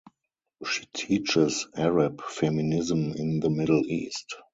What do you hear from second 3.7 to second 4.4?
East.